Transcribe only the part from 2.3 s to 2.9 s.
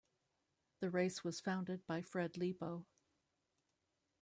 Lebow.